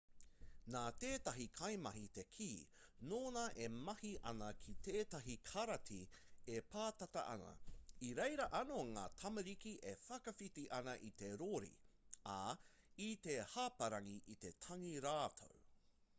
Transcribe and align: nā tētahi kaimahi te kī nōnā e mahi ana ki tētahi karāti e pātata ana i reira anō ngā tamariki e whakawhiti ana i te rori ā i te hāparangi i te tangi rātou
nā 0.73 0.79
tētahi 1.01 1.43
kaimahi 1.57 2.05
te 2.13 2.21
kī 2.37 2.45
nōnā 3.09 3.41
e 3.65 3.65
mahi 3.89 4.09
ana 4.31 4.45
ki 4.63 4.73
tētahi 4.87 5.35
karāti 5.49 5.97
e 6.55 6.63
pātata 6.71 7.25
ana 7.33 7.51
i 8.07 8.09
reira 8.21 8.47
anō 8.61 8.77
ngā 8.95 9.03
tamariki 9.21 9.73
e 9.91 9.93
whakawhiti 10.07 10.63
ana 10.79 10.95
i 11.09 11.11
te 11.21 11.29
rori 11.43 11.69
ā 12.37 12.39
i 13.09 13.11
te 13.29 13.37
hāparangi 13.53 14.17
i 14.37 14.39
te 14.47 14.53
tangi 14.67 14.97
rātou 15.09 15.63